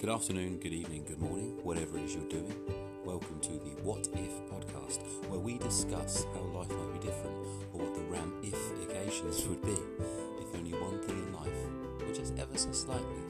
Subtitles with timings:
[0.00, 2.54] Good afternoon, good evening, good morning, whatever it is you're doing.
[3.04, 7.36] Welcome to the What If podcast, where we discuss how life might be different
[7.74, 9.76] or what the ram if occasions would be
[10.40, 11.52] if only one thing in life,
[12.00, 13.20] were just ever so slightly,